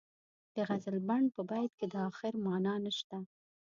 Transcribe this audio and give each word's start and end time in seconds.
د 0.55 0.57
غزلبڼ 0.67 1.21
په 1.35 1.41
بیت 1.49 1.71
کې 1.79 1.85
د 1.93 1.95
اخر 2.09 2.33
معنا 2.45 2.73
نشته. 2.85 3.17